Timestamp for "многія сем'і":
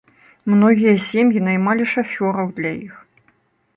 0.53-1.43